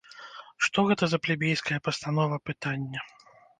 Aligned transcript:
Што 0.67 0.85
гэта 0.91 1.09
за 1.11 1.19
плебейская 1.27 1.79
пастанова 1.89 2.43
пытання?! 2.53 2.99